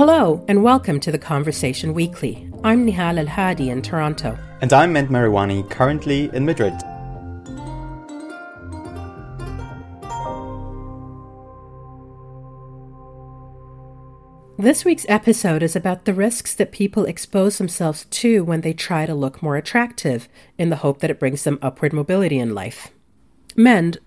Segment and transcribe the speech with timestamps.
[0.00, 2.50] Hello, and welcome to the Conversation Weekly.
[2.64, 4.38] I'm Nehal El Hadi in Toronto.
[4.62, 6.72] And I'm Mend Mariwany, currently in Madrid.
[14.56, 19.04] This week's episode is about the risks that people expose themselves to when they try
[19.04, 22.88] to look more attractive in the hope that it brings them upward mobility in life.
[23.54, 23.98] Mend,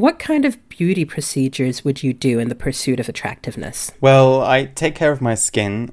[0.00, 3.90] what kind of beauty procedures would you do in the pursuit of attractiveness?
[4.00, 5.90] Well, I take care of my skin,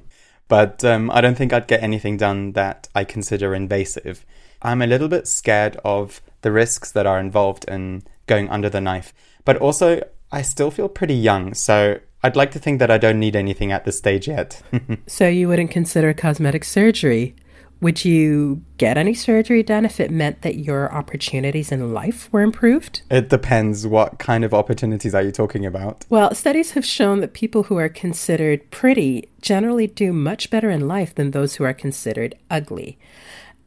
[0.48, 4.24] but um, I don't think I'd get anything done that I consider invasive.
[4.62, 8.80] I'm a little bit scared of the risks that are involved in going under the
[8.80, 9.12] knife,
[9.44, 10.02] but also
[10.32, 13.70] I still feel pretty young, so I'd like to think that I don't need anything
[13.72, 14.62] at this stage yet.
[15.06, 17.36] so you wouldn't consider cosmetic surgery?
[17.80, 22.40] Would you get any surgery done if it meant that your opportunities in life were
[22.40, 23.02] improved?
[23.10, 23.86] It depends.
[23.86, 26.06] What kind of opportunities are you talking about?
[26.08, 30.88] Well, studies have shown that people who are considered pretty generally do much better in
[30.88, 32.98] life than those who are considered ugly.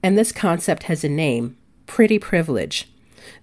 [0.02, 2.90] And this concept has a name pretty privilege.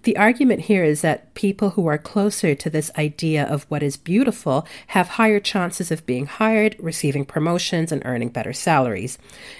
[0.03, 3.97] The argument here is that people who are closer to this idea of what is
[3.97, 9.17] beautiful have higher chances of being hired, receiving promotions, and earning better salaries.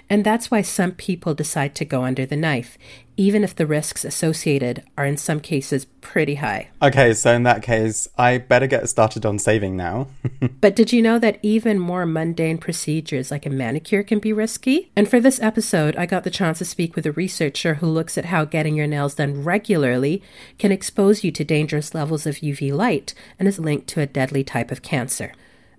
[0.10, 2.78] And that's why some people decide to go under the knife,
[3.18, 6.70] even if the risks associated are in some cases pretty high.
[6.84, 10.08] Okay, so in that case, I better get started on saving now.
[10.62, 14.92] but did you know that even more mundane procedures like a manicure can be risky?
[14.96, 18.20] And for this episode, I got the chance to speak with a researcher who looks
[18.20, 20.22] at how getting your nails done regularly
[20.60, 24.44] can expose you to dangerous levels of UV light and is linked to a deadly
[24.44, 25.34] type of cancer.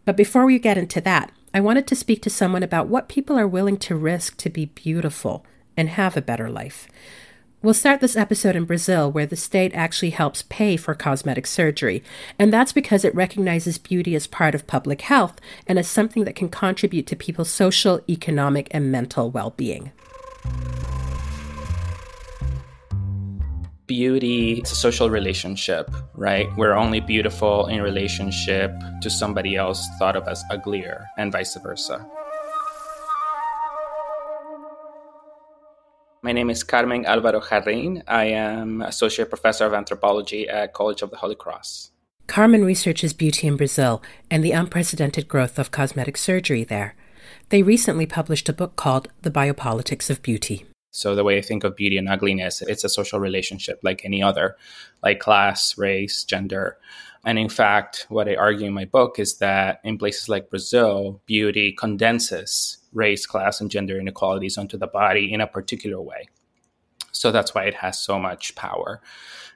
[0.05, 3.39] But before we get into that, I wanted to speak to someone about what people
[3.39, 6.89] are willing to risk to be beautiful and have a better life.
[7.60, 12.04] We'll start this episode in Brazil, where the state actually helps pay for cosmetic surgery.
[12.38, 16.36] And that's because it recognizes beauty as part of public health and as something that
[16.36, 19.90] can contribute to people's social, economic, and mental well being.
[23.88, 26.47] Beauty is a social relationship, right?
[26.56, 28.70] We're only beautiful in relationship
[29.02, 32.06] to somebody else thought of as uglier, and vice versa.
[36.28, 38.03] My name is Carmen Alvaro Jarrin.
[38.06, 41.91] I am Associate Professor of Anthropology at College of the Holy Cross.
[42.27, 46.94] Carmen researches beauty in Brazil and the unprecedented growth of cosmetic surgery there.
[47.49, 50.66] They recently published a book called The Biopolitics of Beauty.
[50.91, 54.22] So, the way I think of beauty and ugliness, it's a social relationship like any
[54.22, 54.59] other,
[55.03, 56.77] like class, race, gender.
[57.25, 61.22] And in fact, what I argue in my book is that in places like Brazil,
[61.25, 66.28] beauty condenses race, class, and gender inequalities onto the body in a particular way.
[67.12, 69.00] So that's why it has so much power.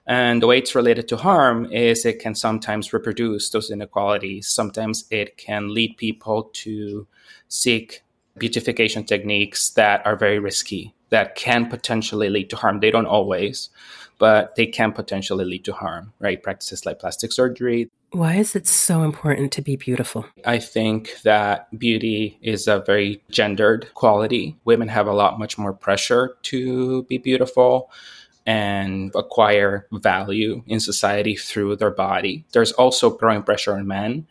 [0.06, 4.48] And the way it's related to harm is it can sometimes reproduce those inequalities.
[4.48, 7.06] Sometimes it can lead people to
[7.48, 8.02] seek
[8.36, 12.80] beautification techniques that are very risky, that can potentially lead to harm.
[12.80, 13.68] They don't always,
[14.18, 16.42] but they can potentially lead to harm, right?
[16.42, 17.90] Practices like plastic surgery.
[18.12, 20.24] Why is it so important to be beautiful?
[20.46, 24.56] I think that beauty is a very gendered quality.
[24.64, 27.90] Women have a lot much more pressure to be beautiful
[28.46, 32.46] and acquire value in society through their body.
[32.52, 34.26] There's also growing pressure on men.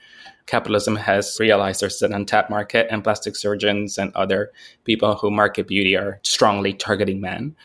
[0.46, 4.52] Capitalism has realized there's an untapped market, and plastic surgeons and other
[4.84, 7.56] people who market beauty are strongly targeting men.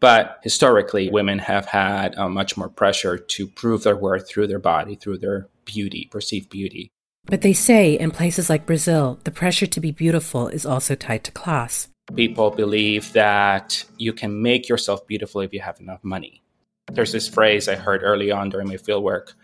[0.00, 4.58] But historically, women have had uh, much more pressure to prove their worth through their
[4.58, 6.90] body, through their beauty, perceived beauty.
[7.26, 11.22] But they say in places like Brazil, the pressure to be beautiful is also tied
[11.24, 11.88] to class.
[12.16, 16.42] People believe that you can make yourself beautiful if you have enough money.
[16.90, 19.34] There's this phrase I heard early on during my fieldwork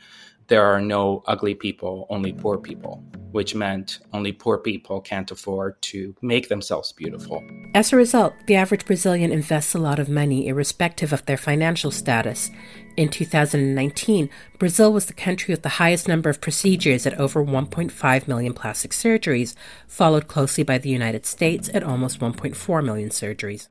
[0.49, 3.03] there are no ugly people, only poor people,
[3.33, 7.43] which meant only poor people can't afford to make themselves beautiful.
[7.75, 11.91] As a result, the average Brazilian invests a lot of money irrespective of their financial
[11.91, 12.51] status.
[12.97, 18.29] In 2019, Brazil was the country with the highest number of procedures at over 1.5
[18.29, 19.55] million plastic surgeries,
[19.87, 23.69] followed closely by the United States at almost 1.4 million surgeries.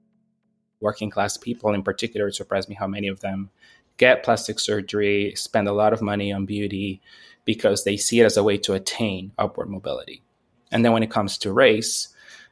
[0.81, 3.49] Working class people, in particular, it surprised me how many of them
[3.97, 7.01] get plastic surgery, spend a lot of money on beauty
[7.45, 10.23] because they see it as a way to attain upward mobility.
[10.71, 12.09] And then when it comes to race,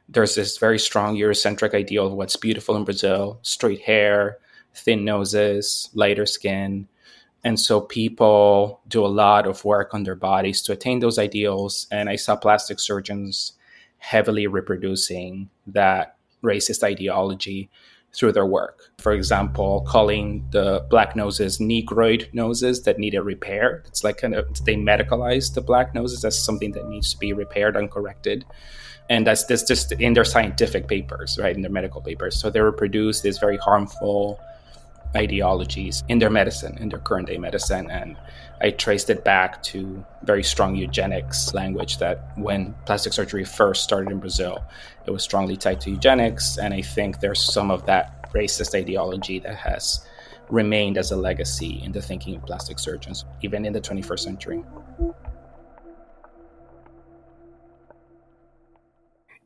[0.08, 4.38] there's this very strong Eurocentric ideal of what's beautiful in Brazil straight hair,
[4.74, 6.88] thin noses, lighter skin.
[7.42, 11.86] And so people do a lot of work on their bodies to attain those ideals.
[11.90, 13.52] And I saw plastic surgeons
[13.98, 17.70] heavily reproducing that racist ideology
[18.14, 18.92] through their work.
[18.98, 23.82] For example, calling the black noses negroid noses that needed repair.
[23.86, 27.32] It's like kind of they medicalize the black noses as something that needs to be
[27.32, 28.44] repaired and corrected.
[29.10, 31.54] And that's just in their scientific papers, right?
[31.54, 32.40] In their medical papers.
[32.40, 34.40] So they reproduce these very harmful
[35.16, 37.90] ideologies in their medicine, in their current day medicine.
[37.90, 38.16] And
[38.60, 44.10] I traced it back to very strong eugenics language that when plastic surgery first started
[44.10, 44.62] in Brazil,
[45.06, 46.58] it was strongly tied to eugenics.
[46.58, 50.06] And I think there's some of that racist ideology that has
[50.50, 54.64] remained as a legacy in the thinking of plastic surgeons, even in the 21st century.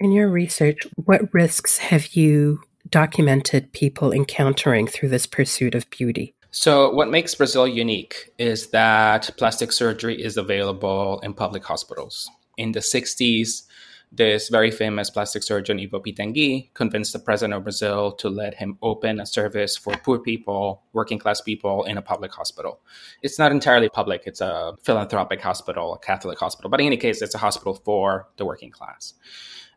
[0.00, 6.34] In your research, what risks have you documented people encountering through this pursuit of beauty?
[6.50, 12.28] So, what makes Brazil unique is that plastic surgery is available in public hospitals.
[12.56, 13.62] In the 60s,
[14.10, 18.78] this very famous plastic surgeon, Ivo Pitanguy, convinced the president of Brazil to let him
[18.82, 22.80] open a service for poor people, working class people in a public hospital.
[23.22, 27.22] It's not entirely public, it's a philanthropic hospital, a Catholic hospital, but in any case,
[27.22, 29.14] it's a hospital for the working class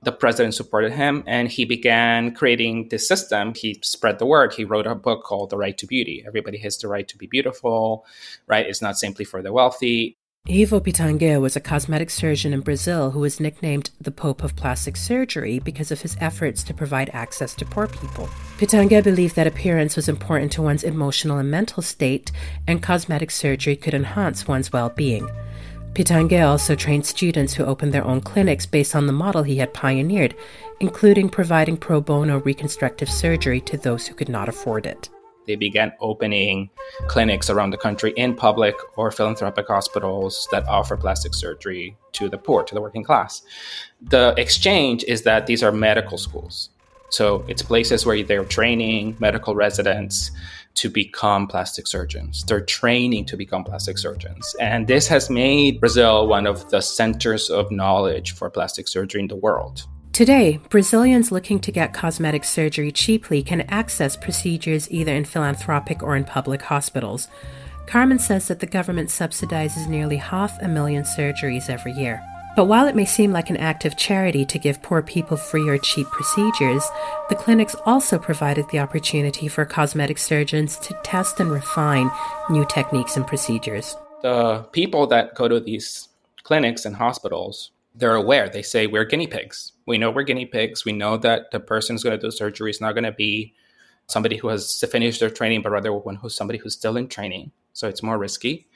[0.04, 3.54] the president supported him and he began creating this system.
[3.56, 4.54] He spread the word.
[4.54, 6.24] He wrote a book called The Right to Beauty.
[6.26, 8.06] Everybody has the right to be beautiful,
[8.48, 8.66] right?
[8.66, 10.18] It's not simply for the wealthy.
[10.52, 14.98] Ivo Pitanguy was a cosmetic surgeon in Brazil who was nicknamed the Pope of Plastic
[14.98, 18.28] Surgery because of his efforts to provide access to poor people.
[18.58, 22.34] Pitanguy believed that appearance was important to one's emotional and mental state,
[22.68, 25.30] and cosmetic surgery could enhance one's well being.
[25.94, 29.74] Pitanguy also trained students who opened their own clinics based on the model he had
[29.74, 30.36] pioneered,
[30.82, 35.10] including providing pro bono reconstructive surgery to those who could not afford it.
[35.52, 36.70] They began opening
[37.10, 42.38] clinics around the country in public or philanthropic hospitals that offer plastic surgery to the
[42.38, 43.42] poor, to the working class.
[44.02, 46.70] The exchange is that these are medical schools.
[47.10, 50.32] So it's places where they're training medical residents
[50.76, 52.46] to become plastic surgeons.
[52.46, 54.56] They're training to become plastic surgeons.
[54.58, 59.28] And this has made Brazil one of the centers of knowledge for plastic surgery in
[59.28, 59.86] the world.
[60.14, 66.18] Today, Brazilians looking to get cosmetic surgery cheaply can access procedures either in philanthropic or
[66.18, 67.30] in public hospitals.
[67.88, 72.22] Carmen says that the government subsidizes nearly half a million surgeries every year.
[72.58, 75.70] But while it may seem like an act of charity to give poor people free
[75.70, 76.86] or cheap procedures,
[77.30, 82.12] the clinics also provided the opportunity for cosmetic surgeons to test and refine
[82.50, 83.96] new techniques and procedures.
[84.24, 86.10] The people that go to these
[86.44, 88.50] clinics and hospitals, they're aware.
[88.50, 89.71] They say, We're guinea pigs.
[89.86, 90.86] We know we're guinea pigs.
[90.86, 93.54] We know that the person who's going to do surgery is not going to be
[94.08, 97.52] somebody who has finished their training, but rather one who's somebody who's still in training.
[97.74, 98.68] So it's more risky.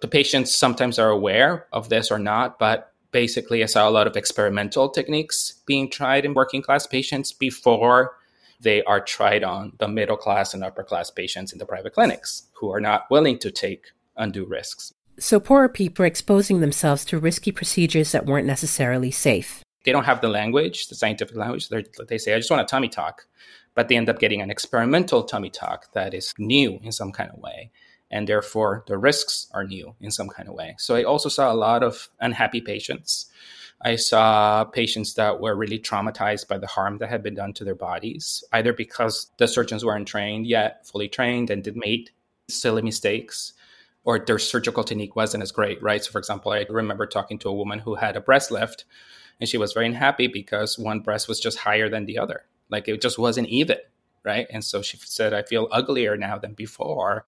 [0.00, 4.06] The patients sometimes are aware of this or not, but basically, I saw a lot
[4.06, 8.16] of experimental techniques being tried in working class patients before
[8.60, 12.48] they are tried on the middle class and upper class patients in the private clinics
[12.54, 14.92] who are not willing to take undue risks.
[15.18, 19.63] So, poorer people are exposing themselves to risky procedures that weren't necessarily safe.
[19.84, 21.68] They don't have the language, the scientific language.
[21.68, 23.26] They're, they say, I just want a tummy tuck.
[23.74, 27.30] But they end up getting an experimental tummy tuck that is new in some kind
[27.30, 27.72] of way
[28.14, 30.76] and therefore the risks are new in some kind of way.
[30.78, 33.26] So I also saw a lot of unhappy patients.
[33.82, 37.64] I saw patients that were really traumatized by the harm that had been done to
[37.64, 42.10] their bodies, either because the surgeons weren't trained yet, fully trained, and did made
[42.48, 43.52] silly mistakes,
[44.04, 46.02] or their surgical technique wasn't as great, right?
[46.02, 48.84] So, for example, I remember talking to a woman who had a breast lift,
[49.40, 52.44] and she was very unhappy because one breast was just higher than the other.
[52.70, 53.78] Like it just wasn't even,
[54.24, 54.46] right?
[54.50, 57.26] And so she said, I feel uglier now than before.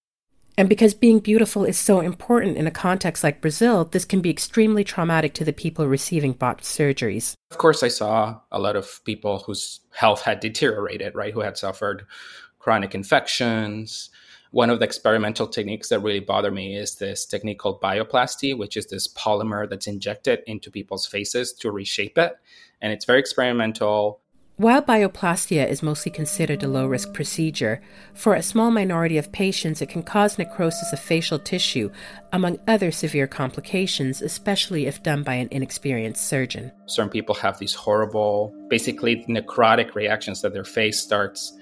[0.59, 4.31] And because being beautiful is so important in a context like Brazil, this can be
[4.31, 7.35] extremely traumatic to the people receiving botched surgeries.
[7.51, 11.35] Of course, I saw a lot of people whose health had deteriorated, right?
[11.35, 12.07] Who had suffered
[12.59, 14.09] chronic infections.
[14.53, 18.77] One of the experimental techniques that really bother me is this technique called bioplasty, which
[18.77, 22.35] is this polymer that's injected into people's faces to reshape it.
[22.81, 24.21] And it's very experimental.
[24.59, 27.83] While bioplastia is mostly considered a low risk procedure,
[28.15, 31.91] for a small minority of patients it can cause necrosis of facial tissue,
[32.33, 36.73] among other severe complications, especially if done by an inexperienced surgeon.
[36.87, 41.53] Certain people have these horrible, basically necrotic reactions that their face starts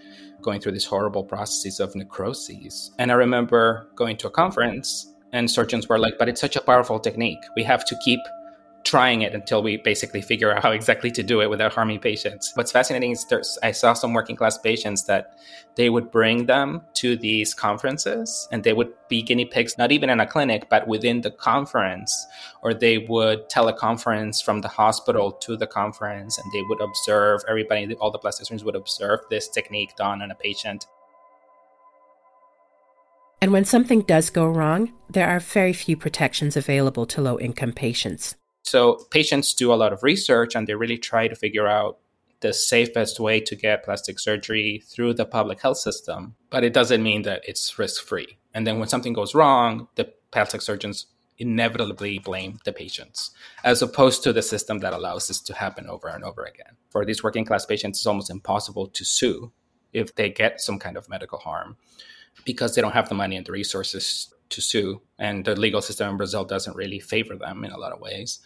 [0.44, 2.92] going through these horrible processes of necrosis.
[2.98, 6.60] And I remember going to a conference and surgeons were like, but it's such a
[6.60, 7.40] powerful technique.
[7.56, 8.20] We have to keep
[8.84, 12.52] trying it until we basically figure out how exactly to do it without harming patients.
[12.54, 15.38] What's fascinating is there's, I saw some working class patients that
[15.76, 20.10] they would bring them to these conferences and they would be guinea pigs, not even
[20.10, 22.26] in a clinic, but within the conference,
[22.62, 27.94] or they would teleconference from the hospital to the conference and they would observe everybody,
[27.94, 30.86] all the plastic surgeons would observe this technique done on a patient.
[33.40, 37.72] And when something does go wrong, there are very few protections available to low income
[37.72, 38.36] patients.
[38.64, 41.98] So patients do a lot of research and they really try to figure out
[42.40, 46.34] the safest way to get plastic surgery through the public health system.
[46.50, 48.38] But it doesn't mean that it's risk free.
[48.54, 51.06] And then when something goes wrong, the plastic surgeons
[51.38, 53.32] inevitably blame the patients,
[53.64, 56.76] as opposed to the system that allows this to happen over and over again.
[56.90, 59.52] For these working class patients, it's almost impossible to sue
[59.92, 61.76] if they get some kind of medical harm
[62.44, 65.02] because they don't have the money and the resources to sue.
[65.18, 68.40] And the legal system in Brazil doesn't really favor them in a lot of ways.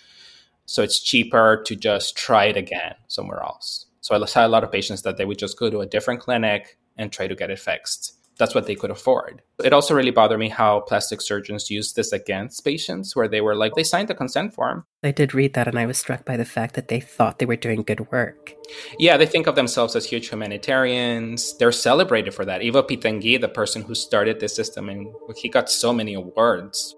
[0.67, 3.87] So it's cheaper to just try it again somewhere else.
[4.01, 6.21] So I saw a lot of patients that they would just go to a different
[6.21, 9.43] clinic and try to get it fixed that's what they could afford.
[9.63, 13.57] It also really bothered me how plastic surgeons used this against patients, where they were
[13.57, 14.85] like, they signed the consent form.
[15.03, 17.47] I did read that, and I was struck by the fact that they thought they
[17.47, 18.55] were doing good work.
[18.99, 21.57] Yeah, they think of themselves as huge humanitarians.
[21.59, 22.63] They're celebrated for that.
[22.63, 26.95] Ivo Pitanguy, the person who started this system, and he got so many awards.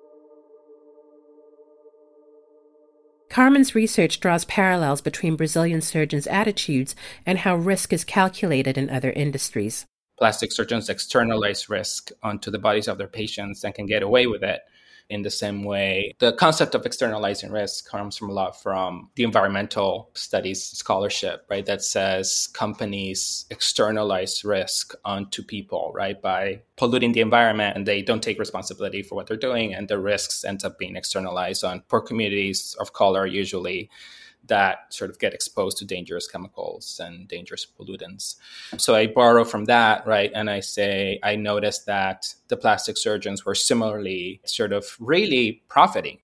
[3.30, 9.12] Carmen's research draws parallels between Brazilian surgeons' attitudes and how risk is calculated in other
[9.12, 9.86] industries
[10.20, 14.44] plastic surgeons externalize risk onto the bodies of their patients and can get away with
[14.44, 14.60] it
[15.08, 16.14] in the same way.
[16.20, 21.66] The concept of externalizing risk comes from a lot from the environmental studies scholarship, right?
[21.66, 26.20] That says companies externalize risk onto people, right?
[26.20, 29.98] By polluting the environment and they don't take responsibility for what they're doing and the
[29.98, 33.90] risks end up being externalized on poor communities of color usually
[34.46, 38.36] that sort of get exposed to dangerous chemicals and dangerous pollutants.
[38.78, 40.30] So I borrow from that, right?
[40.34, 46.18] And I say, I noticed that the plastic surgeons were similarly sort of really profiting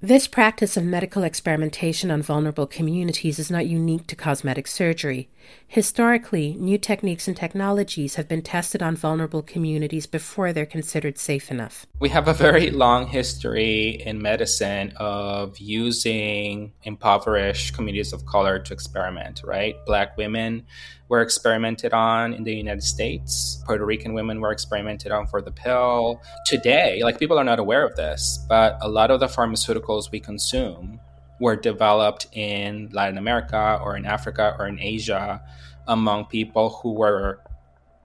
[0.00, 5.30] this practice of medical experimentation on vulnerable communities is not unique to cosmetic surgery.
[5.66, 11.50] Historically, new techniques and technologies have been tested on vulnerable communities before they're considered safe
[11.50, 11.86] enough.
[12.00, 18.72] We have a very long history in medicine of using impoverished communities of color to
[18.72, 19.74] experiment, right?
[19.86, 20.66] Black women
[21.08, 23.62] were experimented on in the United States.
[23.66, 26.22] Puerto Rican women were experimented on for the pill.
[26.46, 30.20] Today, like people are not aware of this, but a lot of the pharmaceuticals we
[30.20, 31.00] consume
[31.40, 35.42] were developed in Latin America or in Africa or in Asia
[35.86, 37.40] among people who were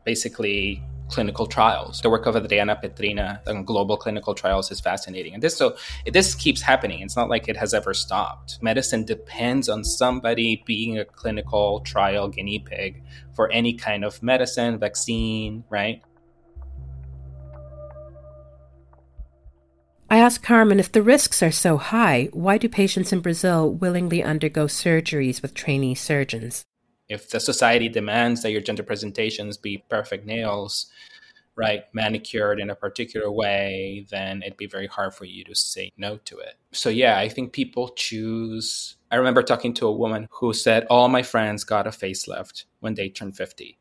[0.04, 2.02] basically clinical trials.
[2.02, 5.34] The work of Adriana Petryna on global clinical trials is fascinating.
[5.34, 5.76] And this so
[6.06, 7.02] this keeps happening.
[7.02, 8.62] It's not like it has ever stopped.
[8.62, 14.80] Medicine depends on somebody being a clinical trial guinea pig for any kind of medicine,
[14.80, 16.02] vaccine, right?
[20.12, 24.24] I asked Carmen if the risks are so high, why do patients in Brazil willingly
[24.24, 26.66] undergo surgeries with trainee surgeons?
[27.10, 30.86] If the society demands that your gender presentations be perfect nails,
[31.60, 35.92] right, manicured in a particular way, then it'd be very hard for you to say
[35.98, 36.56] no to it.
[36.72, 38.96] So, yeah, I think people choose.
[39.12, 42.94] I remember talking to a woman who said, All my friends got a facelift when
[42.94, 43.78] they turned 50.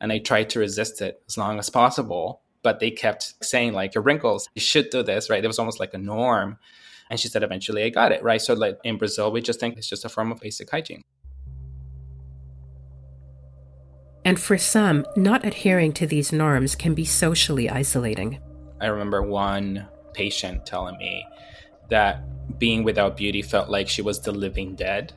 [0.00, 3.94] And I tried to resist it as long as possible, but they kept saying, like,
[3.94, 5.42] your wrinkles, you should do this, right?
[5.42, 6.58] It was almost like a norm.
[7.10, 8.40] And she said, eventually I got it, right?
[8.40, 11.04] So, like in Brazil, we just think it's just a form of basic hygiene.
[14.26, 18.40] And for some, not adhering to these norms can be socially isolating.
[18.80, 21.24] I remember one patient telling me
[21.90, 22.24] that
[22.58, 25.12] being without beauty felt like she was the living dead.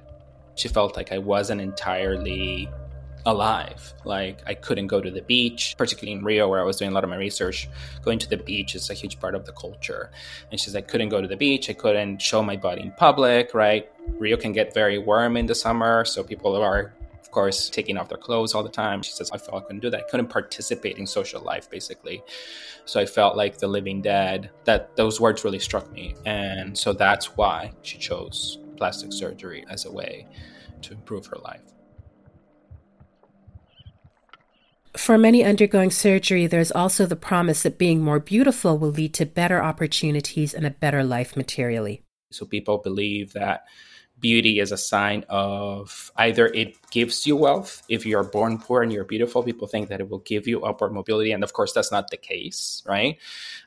[0.53, 2.69] She felt like I wasn't entirely
[3.25, 3.95] alive.
[4.05, 6.93] Like I couldn't go to the beach, particularly in Rio, where I was doing a
[6.93, 7.67] lot of my research.
[8.03, 10.11] Going to the beach is a huge part of the culture.
[10.51, 11.67] And she's like, I couldn't go to the beach.
[11.67, 13.89] I couldn't show my body in public, right?
[14.19, 16.05] Rio can get very warm in the summer.
[16.05, 16.93] So people are
[17.29, 19.03] of course, taking off their clothes all the time.
[19.03, 19.99] She says, I felt I couldn't do that.
[19.99, 22.23] I couldn't participate in social life, basically.
[22.85, 24.49] So I felt like the living dead.
[24.63, 26.15] That those words really struck me.
[26.25, 30.25] And so that's why she chose plastic surgery as a way
[30.81, 31.61] to improve her life.
[34.97, 39.25] For many undergoing surgery, there's also the promise that being more beautiful will lead to
[39.27, 42.01] better opportunities and a better life materially.
[42.31, 43.65] So people believe that
[44.19, 47.83] beauty is a sign of either it gives you wealth.
[47.87, 50.93] If you're born poor and you're beautiful, people think that it will give you upward
[50.93, 51.31] mobility.
[51.31, 53.17] And of course, that's not the case, right?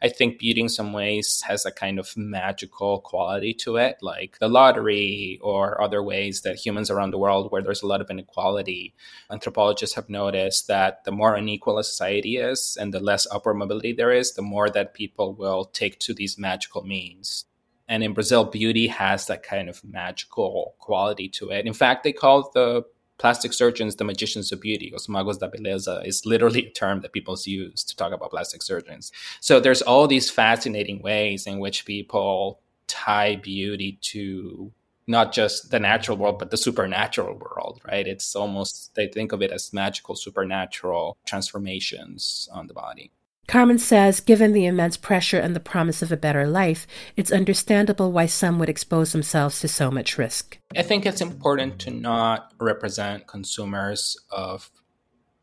[0.03, 4.39] I think beauty in some ways has a kind of magical quality to it, like
[4.39, 8.11] the lottery or other ways that humans around the world where there's a lot of
[8.11, 8.95] inequality.
[9.31, 13.93] Anthropologists have noticed that the more unequal a society is and the less upward mobility
[13.93, 17.45] there is, the more that people will take to these magical means
[17.93, 21.67] and in Brazil, beauty has that kind of magical quality to it.
[21.67, 22.85] In fact, they call the
[23.19, 24.91] plastic surgeons the magicians of beauty.
[24.95, 28.63] Os magos da beleza is literally a term that people use to talk about plastic
[28.63, 29.13] surgeons.
[29.41, 34.73] So there's all these fascinating ways in which people tie beauty to
[35.07, 38.07] not just the natural world, but the supernatural world, right?
[38.07, 43.11] It's almost, they think of it as magical, supernatural transformations on the body.
[43.53, 46.87] Carmen says, given the immense pressure and the promise of a better life,
[47.19, 50.57] it's understandable why some would expose themselves to so much risk.
[50.75, 54.71] I think it's important to not represent consumers of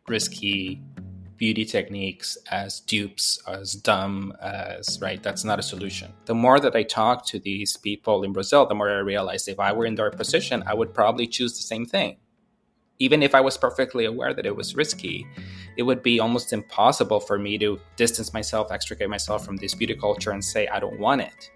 [0.08, 0.82] risky
[1.38, 5.22] beauty techniques as dupes, as dumb, as right.
[5.22, 6.12] That's not a solution.
[6.26, 9.60] The more that I talk to these people in Brazil, the more I realize if
[9.60, 12.18] I were in their position, I would probably choose the same thing
[13.00, 15.26] even if I was perfectly aware that it was risky,
[15.78, 19.96] it would be almost impossible for me to distance myself, extricate myself from this beauty
[19.96, 21.50] culture and say, I don't want it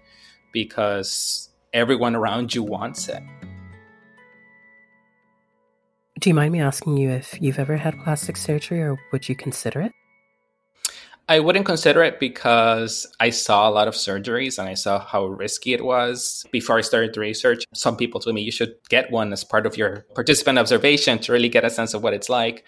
[0.52, 3.22] because everyone around you wants it.
[6.20, 9.36] Do you mind me asking you if you've ever had plastic surgery or would you
[9.36, 9.92] consider it?
[11.28, 15.26] I wouldn't consider it because I saw a lot of surgeries and I saw how
[15.26, 16.44] risky it was.
[16.52, 19.64] Before I started the research, some people told me you should get one as part
[19.64, 22.64] of your participant observation to really get a sense of what it's like.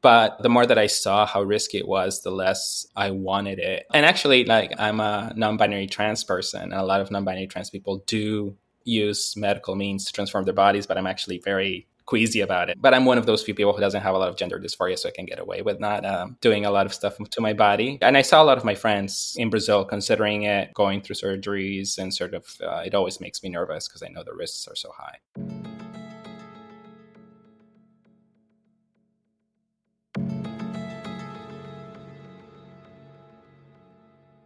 [0.00, 3.86] But the more that I saw how risky it was, the less I wanted it.
[3.94, 7.46] And actually, like I'm a non binary trans person, and a lot of non binary
[7.46, 12.40] trans people do use medical means to transform their bodies, but I'm actually very queasy
[12.40, 12.78] about it.
[12.80, 14.98] But I'm one of those few people who doesn't have a lot of gender dysphoria,
[14.98, 17.52] so I can get away with not um, doing a lot of stuff to my
[17.52, 17.98] body.
[18.02, 21.98] And I saw a lot of my friends in Brazil considering it, going through surgeries,
[21.98, 24.76] and sort of uh, it always makes me nervous because I know the risks are
[24.76, 25.18] so high.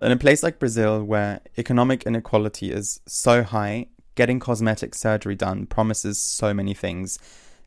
[0.02, 5.66] In a place like Brazil, where economic inequality is so high, getting cosmetic surgery done
[5.66, 7.18] promises so many things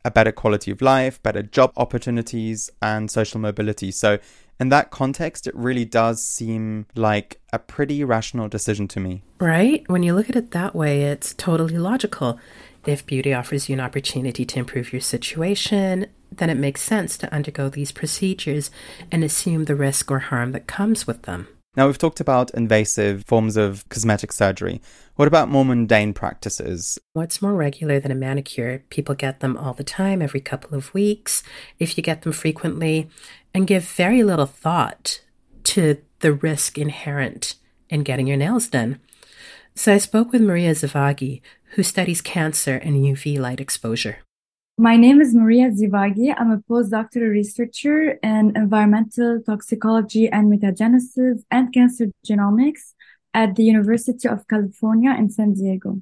[0.04, 3.90] a better quality of life, better job opportunities, and social mobility.
[3.90, 4.18] So,
[4.58, 9.22] in that context, it really does seem like a pretty rational decision to me.
[9.40, 9.84] Right?
[9.88, 12.38] When you look at it that way, it's totally logical.
[12.86, 17.32] If beauty offers you an opportunity to improve your situation, then it makes sense to
[17.32, 18.70] undergo these procedures
[19.10, 21.48] and assume the risk or harm that comes with them.
[21.76, 24.80] Now, we've talked about invasive forms of cosmetic surgery.
[25.14, 26.98] What about more mundane practices?
[27.12, 28.82] What's more regular than a manicure?
[28.90, 31.44] People get them all the time, every couple of weeks,
[31.78, 33.08] if you get them frequently,
[33.54, 35.20] and give very little thought
[35.64, 37.54] to the risk inherent
[37.88, 38.98] in getting your nails done.
[39.76, 41.40] So I spoke with Maria Zhivagui,
[41.74, 44.18] who studies cancer and UV light exposure.
[44.80, 46.34] My name is Maria Zhivagui.
[46.38, 52.94] I'm a postdoctoral researcher in environmental toxicology and mutagenesis and cancer genomics
[53.34, 56.00] at the University of California in San Diego.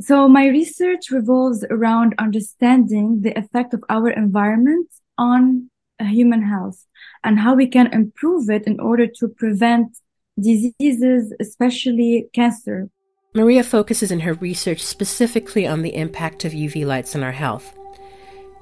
[0.00, 6.84] So my research revolves around understanding the effect of our environment on human health
[7.22, 9.98] and how we can improve it in order to prevent
[10.36, 12.90] diseases, especially cancer.
[13.34, 17.72] Maria focuses in her research specifically on the impact of UV lights on our health.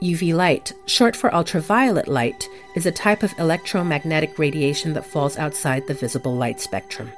[0.03, 5.87] UV light, short for ultraviolet light, is a type of electromagnetic radiation that falls outside
[5.87, 7.13] the visible light spectrum.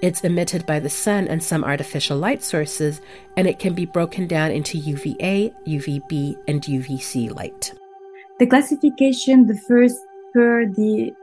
[0.00, 3.02] It's emitted by the sun and some artificial light sources,
[3.36, 7.72] and it can be broken down into UVA, UVB, and UVC light.
[8.38, 9.98] The classification differs
[10.32, 11.14] per the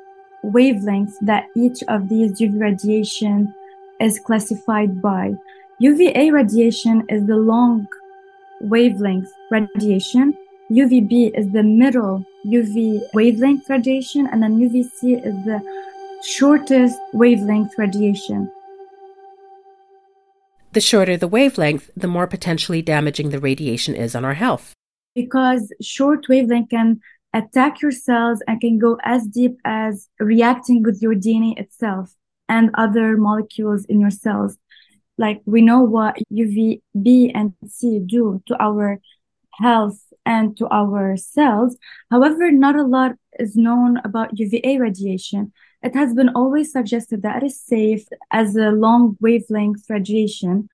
[0.43, 3.53] wavelengths that each of these UV radiation
[3.99, 5.33] is classified by.
[5.79, 7.87] UVA radiation is the long
[8.61, 10.37] wavelength radiation
[10.71, 15.61] UVB is the middle UV wavelength radiation, and then UVC is the
[16.23, 18.51] shortest wavelength radiation.
[20.71, 24.73] The shorter the wavelength, the more potentially damaging the radiation is on our health.
[25.13, 26.99] Because short wavelength can
[27.33, 32.15] attack your cells and can go as deep as reacting with your DNA itself
[32.47, 34.57] and other molecules in your cells.
[35.17, 38.99] Like we know what UVB and C do to our
[39.59, 41.77] health and to our cells.
[42.09, 45.51] However, not a lot is known about UVA radiation.
[45.81, 50.69] It has been always suggested that it is safe as a long wavelength radiation.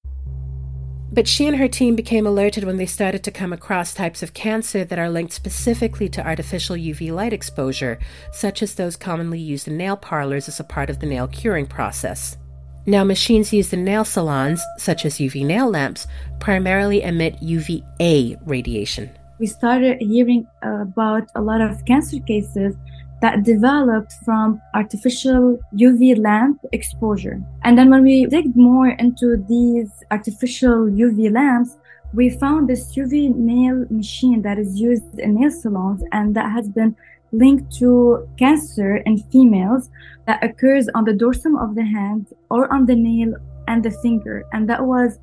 [1.12, 4.35] But she and her team became alerted when they started to come across types of
[4.35, 7.97] cancer that are linked specifically to artificial UV light exposure,
[8.31, 11.65] such as those commonly used in nail parlors as a part of the nail curing
[11.65, 12.38] process.
[12.85, 16.05] Now, machines used in nail salons, such as UV nail lamps,
[16.39, 19.09] primarily emit UVA radiation.
[19.39, 22.75] We started hearing about a lot of cancer cases
[23.21, 27.41] that developed from artificial UV lamp exposure.
[27.63, 31.78] And then when we dig more into these artificial UV lamps,
[32.13, 36.67] we found this UV nail machine that is used in nail salons and that has
[36.69, 36.95] been
[37.32, 39.89] linked to cancer in females
[40.25, 43.36] that occurs on the dorsum of the hand or on the nail
[43.67, 44.43] and the finger.
[44.52, 45.19] And that was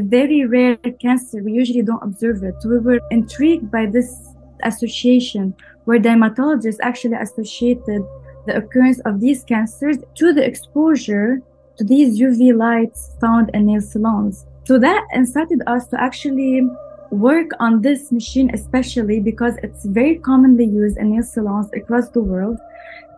[0.00, 1.42] very rare cancer.
[1.42, 2.56] We usually don't observe it.
[2.64, 4.12] We were intrigued by this
[4.62, 5.54] association
[5.84, 8.02] where dermatologists actually associated
[8.46, 11.40] the occurrence of these cancers to the exposure
[11.76, 14.46] to these UV lights found in nail salons.
[14.64, 16.62] So that incited us to actually
[17.10, 22.20] work on this machine, especially because it's very commonly used in nail salons across the
[22.20, 22.58] world.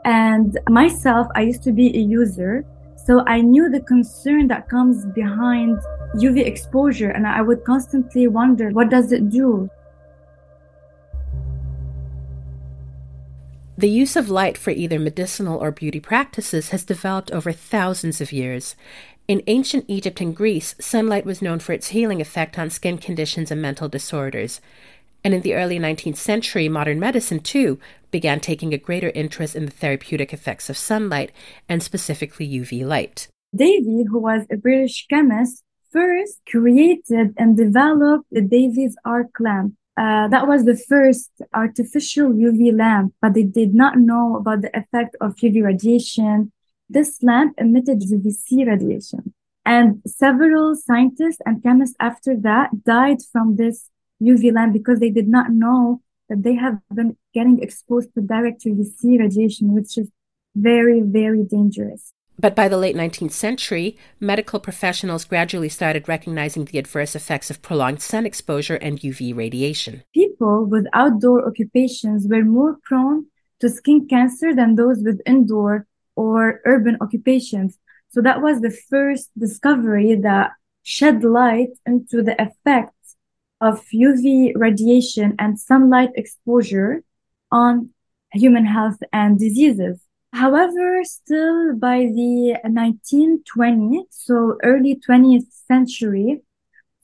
[0.05, 2.65] And myself, I used to be a user.
[3.07, 5.79] So I knew the concern that comes behind
[6.17, 7.11] UV exposure.
[7.11, 9.71] And I would constantly wonder, what does it do?
[13.79, 18.33] The use of light for either medicinal or beauty practices has developed over thousands of
[18.33, 18.75] years.
[19.29, 23.53] In ancient Egypt and Greece, sunlight was known for its healing effect on skin conditions
[23.53, 24.61] and mental disorders.
[25.27, 27.81] And in the early 19th century, modern medicine, too,
[28.13, 31.33] began taking a greater interest in the therapeutic effects of sunlight,
[31.69, 33.27] and specifically UV light.
[33.53, 40.29] Davy, who was a British chemist, first created and developed the Davy's arc lamp uh,
[40.29, 45.17] that was the first artificial UV lamp, but they did not know about the effect
[45.21, 46.53] of UV radiation.
[46.89, 49.35] This lamp emitted UVC radiation.
[49.65, 53.91] And several scientists and chemists after that died from this
[54.23, 58.65] UV lamp because they did not know that they have been getting exposed to direct
[58.65, 60.11] UVC radiation, which is
[60.55, 62.13] very, very dangerous.
[62.39, 67.63] But by the late 19th century, medical professionals gradually started recognizing the adverse effects of
[67.63, 70.03] prolonged sun exposure and UV radiation.
[70.13, 73.27] People with outdoor occupations were more prone
[73.61, 77.79] to skin cancer than those with indoor or urban occupations.
[78.11, 80.53] So that was the first discovery that
[80.83, 82.96] shed light into the effects
[83.61, 87.03] of UV radiation and sunlight exposure
[87.51, 87.91] on
[88.33, 90.01] human health and diseases.
[90.33, 96.43] However, still by the 1920s, so early 20th century,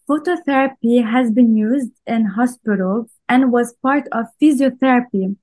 [0.08, 5.36] phototherapy has been used in hospitals and was part of physiotherapy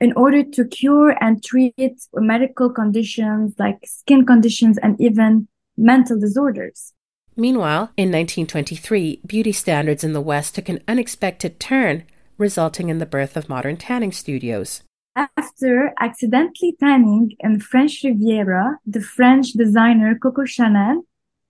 [0.00, 6.92] in order to cure and treat medical conditions like skin conditions and even mental disorders.
[7.38, 12.04] Meanwhile, in 1923, beauty standards in the West took an unexpected turn,
[12.38, 14.82] resulting in the birth of modern tanning studios.
[15.14, 21.04] After accidentally tanning in French Riviera, the French designer Coco Chanel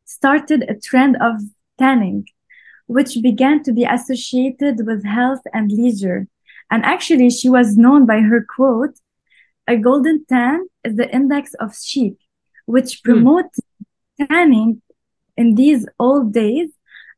[0.04, 1.40] started a trend of
[1.78, 2.26] tanning,
[2.86, 6.26] which began to be associated with health and leisure.
[6.68, 8.98] And actually, she was known by her quote,
[9.68, 12.14] a golden tan is the index of chic,
[12.66, 13.10] which hmm.
[13.10, 14.26] promotes mm.
[14.28, 14.82] tanning
[15.36, 16.70] in these old days,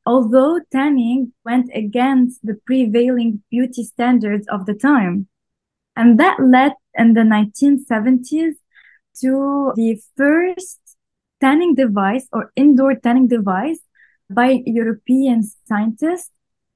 [0.04, 5.28] although tanning went against the prevailing beauty standards of the time.
[5.96, 8.54] And that led in the 1970s
[9.20, 10.80] to the first
[11.40, 13.80] tanning device or indoor tanning device
[14.30, 16.30] by European scientists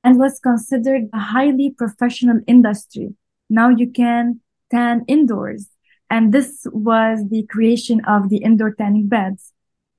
[0.05, 3.15] and was considered a highly professional industry.
[3.49, 5.69] Now you can tan indoors.
[6.11, 9.52] And this was the creation of the indoor tanning beds,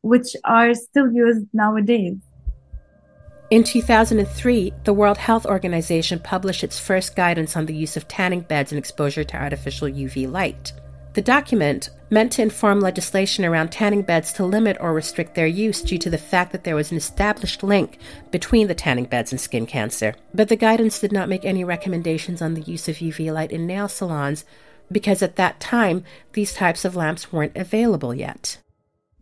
[0.04, 2.18] which are still used nowadays.
[3.50, 8.42] In 2003, the World Health Organization published its first guidance on the use of tanning
[8.42, 10.72] beds and exposure to artificial UV light.
[11.14, 15.82] The document, meant to inform legislation around tanning beds to limit or restrict their use
[15.82, 17.98] due to the fact that there was an established link
[18.32, 20.16] between the tanning beds and skin cancer.
[20.34, 23.68] But the guidance did not make any recommendations on the use of UV light in
[23.68, 24.46] nail salons
[24.92, 28.60] because at that time, these types of lamps weren't available yet.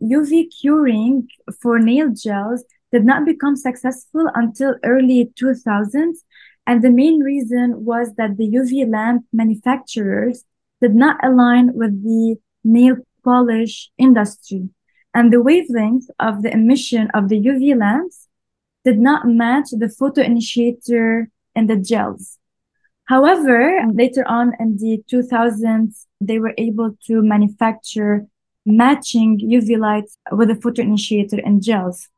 [0.02, 1.28] UV curing
[1.60, 6.18] for nail gels did not become successful until early 2000s.
[6.66, 10.44] And the main reason was that the UV lamp manufacturers
[10.80, 14.68] did not align with the nail polish industry.
[15.14, 18.28] And the wavelength of the emission of the UV lamps
[18.84, 22.38] did not match the photo initiator in the gels.
[23.04, 28.26] However, later on in the 2000s, they were able to manufacture
[28.64, 32.08] matching UV lights with a photoinitiator in gels.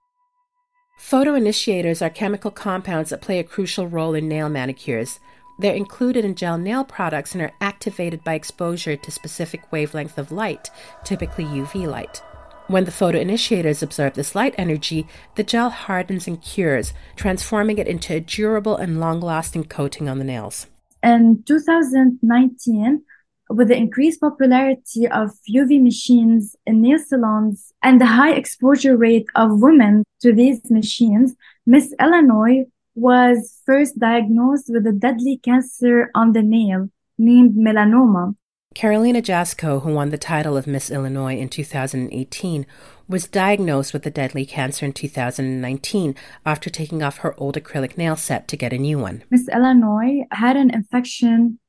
[1.01, 5.19] Photoinitiators are chemical compounds that play a crucial role in nail manicures.
[5.59, 10.33] They're included in gel nail products and are activated by exposure to specific wavelength of
[10.33, 10.71] light,
[11.05, 12.23] typically UV light.
[12.67, 18.15] When the photoinitiators absorb this light energy, the gel hardens and cures, transforming it into
[18.15, 20.67] a durable and long lasting coating on the nails.
[21.03, 23.03] In 2019,
[23.51, 29.27] with the increased popularity of UV machines in nail salons and the high exposure rate
[29.35, 31.35] of women to these machines,
[31.67, 38.35] Miss Illinois was first diagnosed with a deadly cancer on the nail named melanoma.
[38.75, 42.67] Karolina Jasko, who won the title of Miss Illinois in 2018,
[43.07, 48.17] was diagnosed with the deadly cancer in 2019 after taking off her old acrylic nail
[48.17, 49.23] set to get a new one.
[49.31, 51.61] Miss Illinois had an infection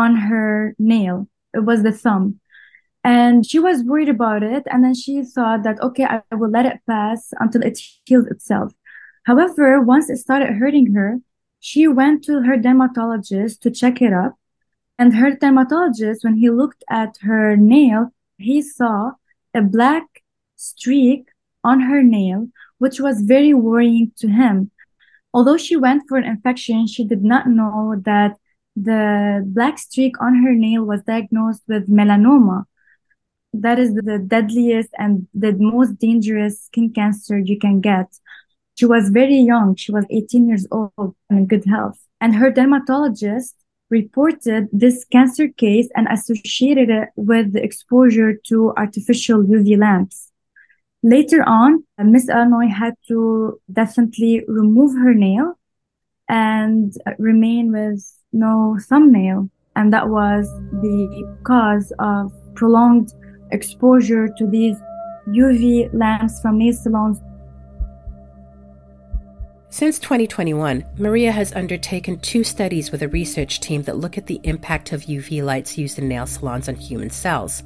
[0.00, 1.28] on her nail.
[1.52, 2.40] It was the thumb.
[3.04, 4.64] And she was worried about it.
[4.70, 8.72] And then she thought that, okay, I will let it pass until it heals itself.
[9.24, 11.18] However, once it started hurting her,
[11.60, 14.34] she went to her dermatologist to check it up.
[14.98, 19.12] And her dermatologist, when he looked at her nail, he saw
[19.54, 20.06] a black
[20.56, 21.28] streak
[21.62, 24.70] on her nail, which was very worrying to him.
[25.32, 28.39] Although she went for an infection, she did not know that
[28.82, 32.64] the black streak on her nail was diagnosed with melanoma.
[33.52, 38.06] That is the deadliest and the most dangerous skin cancer you can get.
[38.76, 39.76] She was very young.
[39.76, 41.98] She was 18 years old and in good health.
[42.20, 43.56] And her dermatologist
[43.90, 50.30] reported this cancer case and associated it with the exposure to artificial UV lamps.
[51.02, 55.58] Later on, Miss Illinois had to definitely remove her nail
[56.28, 59.48] and remain with no thumbnail.
[59.76, 60.48] And that was
[60.82, 63.12] the cause of prolonged
[63.52, 64.76] exposure to these
[65.28, 67.20] UV lamps from nail salons
[69.72, 74.40] since 2021, Maria has undertaken two studies with a research team that look at the
[74.42, 77.62] impact of UV lights used in nail salons on human cells.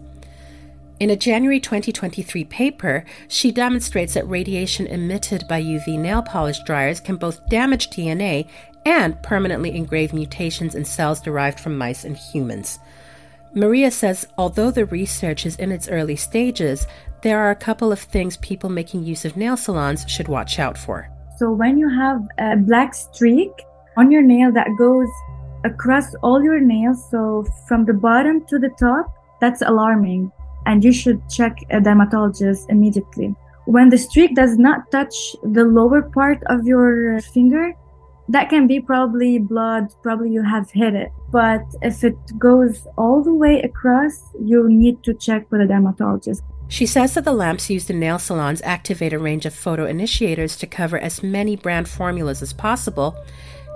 [1.01, 7.01] In a January 2023 paper, she demonstrates that radiation emitted by UV nail polish dryers
[7.01, 8.51] can both damage DNA
[8.85, 12.79] and permanently engrave mutations in cells derived from mice and humans.
[13.55, 16.87] Maria says although the research is in its early stages,
[17.23, 20.77] there are a couple of things people making use of nail salons should watch out
[20.77, 21.09] for.
[21.39, 23.51] So when you have a black streak
[23.97, 25.09] on your nail that goes
[25.65, 29.07] across all your nails, so from the bottom to the top,
[29.41, 30.31] that's alarming.
[30.67, 33.35] And you should check a dermatologist immediately.
[33.67, 37.73] When the streak does not touch the lower part of your finger,
[38.29, 41.11] that can be probably blood, probably you have hit it.
[41.31, 46.43] But if it goes all the way across, you need to check with a dermatologist.
[46.69, 50.67] She says that the lamps used in nail salons activate a range of photoinitiators to
[50.67, 53.15] cover as many brand formulas as possible,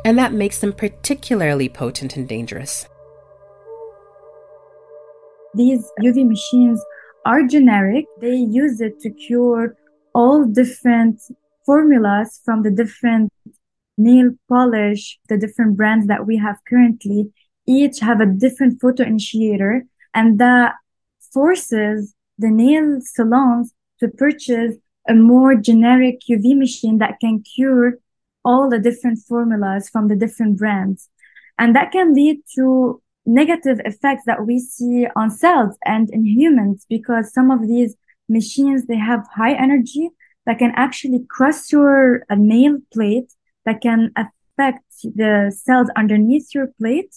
[0.04, 2.86] and that makes them particularly potent and dangerous.
[5.54, 6.82] These UV machines
[7.26, 8.06] are generic.
[8.20, 9.74] They use it to cure
[10.14, 11.20] all different
[11.66, 13.30] formulas from the different
[13.98, 17.32] nail polish, the different brands that we have currently.
[17.66, 19.84] Each have a different photo initiator
[20.14, 20.74] and that
[21.32, 24.76] forces the nail salons to purchase
[25.08, 27.98] a more generic UV machine that can cure
[28.44, 31.10] all the different formulas from the different brands.
[31.58, 36.86] And that can lead to negative effects that we see on cells and in humans
[36.88, 37.94] because some of these
[38.28, 40.10] machines, they have high energy
[40.46, 43.32] that can actually cross your uh, nail plate
[43.68, 47.14] that can affect the cells underneath your plate.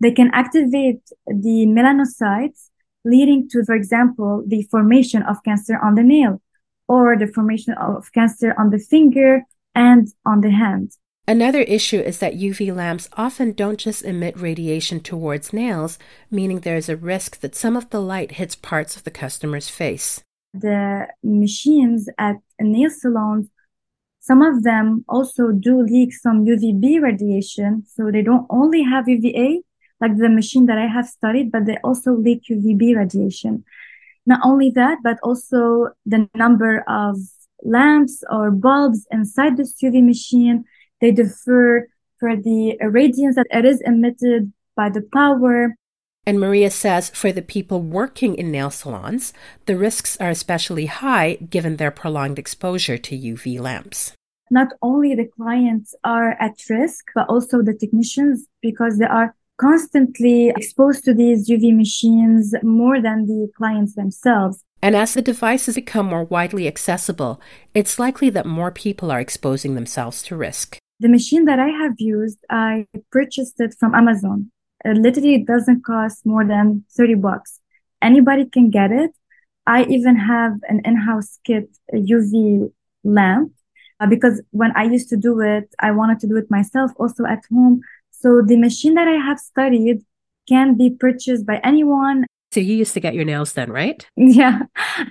[0.00, 2.70] They can activate the melanocytes
[3.04, 6.42] leading to, for example, the formation of cancer on the nail
[6.88, 9.42] or the formation of cancer on the finger
[9.74, 10.92] and on the hand.
[11.26, 15.98] Another issue is that UV lamps often don't just emit radiation towards nails,
[16.30, 19.68] meaning there is a risk that some of the light hits parts of the customer's
[19.68, 20.22] face.
[20.52, 23.48] The machines at nail salons,
[24.24, 27.84] some of them also do leak some UVB radiation.
[27.86, 29.60] So they don't only have UVA,
[30.00, 33.64] like the machine that I have studied, but they also leak UVB radiation.
[34.24, 37.18] Not only that, but also the number of
[37.64, 40.64] lamps or bulbs inside this UV machine,
[41.02, 45.76] they differ for the irradiance that it is emitted by the power.
[46.26, 49.32] And Maria says for the people working in nail salons,
[49.66, 54.12] the risks are especially high given their prolonged exposure to UV lamps.
[54.50, 60.48] Not only the clients are at risk, but also the technicians because they are constantly
[60.48, 64.62] exposed to these UV machines more than the clients themselves.
[64.82, 67.40] And as the devices become more widely accessible,
[67.72, 70.78] it's likely that more people are exposing themselves to risk.
[71.00, 74.50] The machine that I have used, I purchased it from Amazon.
[74.84, 77.60] It literally it doesn't cost more than 30 bucks.
[78.02, 79.12] Anybody can get it.
[79.66, 82.70] I even have an in-house kit, a UV
[83.02, 83.52] lamp,
[83.98, 87.24] uh, because when I used to do it, I wanted to do it myself also
[87.24, 87.80] at home.
[88.10, 90.02] So the machine that I have studied
[90.48, 92.26] can be purchased by anyone.
[92.52, 94.06] So you used to get your nails done, right?
[94.16, 94.62] Yeah.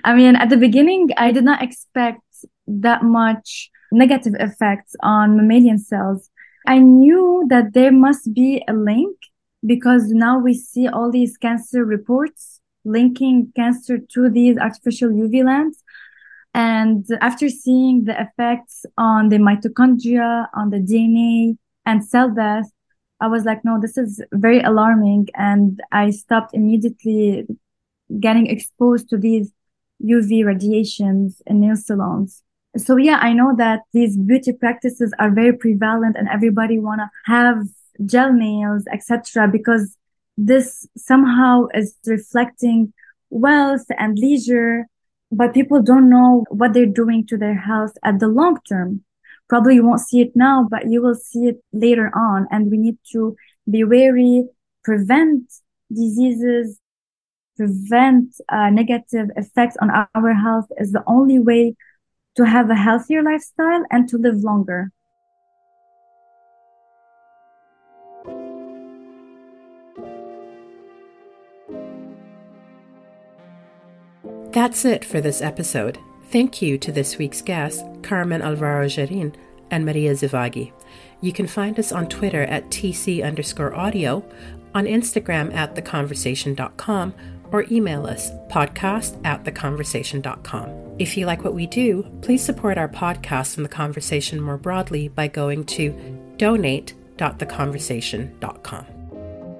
[0.04, 2.22] I mean, at the beginning, I did not expect
[2.66, 6.30] that much negative effects on mammalian cells.
[6.66, 9.16] I knew that there must be a link
[9.64, 15.82] because now we see all these cancer reports linking cancer to these artificial UV lamps.
[16.52, 22.70] And after seeing the effects on the mitochondria, on the DNA and cell death,
[23.20, 25.28] I was like, no, this is very alarming.
[25.34, 27.46] And I stopped immediately
[28.20, 29.50] getting exposed to these
[30.02, 32.42] UV radiations in nail salons.
[32.76, 37.10] So yeah, I know that these beauty practices are very prevalent and everybody want to
[37.24, 37.64] have
[38.04, 39.48] gel nails, etc.
[39.48, 39.96] because
[40.36, 42.92] this somehow is reflecting
[43.30, 44.86] wealth and leisure,
[45.30, 49.02] but people don't know what they're doing to their health at the long term.
[49.48, 52.46] Probably you won't see it now, but you will see it later on.
[52.50, 53.36] And we need to
[53.70, 54.48] be wary,
[54.82, 55.52] prevent
[55.92, 56.80] diseases,
[57.56, 61.76] prevent uh, negative effects on our health is the only way
[62.36, 64.90] to have a healthier lifestyle and to live longer.
[74.54, 75.98] That's it for this episode.
[76.30, 79.34] Thank you to this week's guests, Carmen Alvaro Jarrín
[79.72, 80.72] and Maria Zhivagui.
[81.20, 84.24] You can find us on Twitter at TC underscore audio,
[84.72, 87.14] on Instagram at theconversation.com,
[87.50, 90.94] or email us podcast at theconversation.com.
[91.00, 95.08] If you like what we do, please support our podcast and the conversation more broadly
[95.08, 95.90] by going to
[96.36, 98.93] donate.theconversation.com.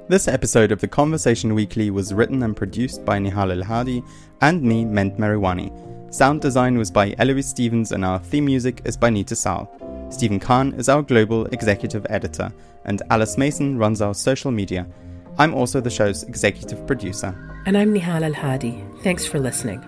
[0.06, 4.02] This episode of The Conversation Weekly was written and produced by Nehal El Hadi
[4.42, 5.72] and me, Mend Mariwany.
[6.12, 9.66] Sound design was by Eloise Stevens and our theme music is by Neeta Sarl.
[10.12, 12.52] Stephen Kahn is our global executive editor,
[12.84, 14.86] and Alice Mason runs our social media.
[15.38, 17.34] I'm also the show's executive producer.
[17.64, 18.84] And I'm Nehal El Hadi.
[19.02, 19.82] Thanks for listening.